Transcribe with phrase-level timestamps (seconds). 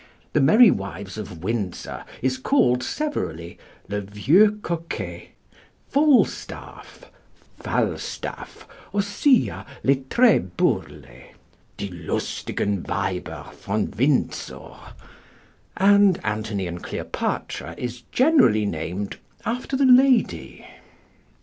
[0.33, 5.29] The Merry Wives of Windsor is called severally Le Vieux Coquet,
[5.89, 7.11] Falstaff,
[7.59, 11.25] Falstaff, ossia Letre Burle,
[11.77, 14.71] Die Lustigen Weibervon Windsor;
[15.77, 20.65] and Antony and Cleopatra is generally named after the lady.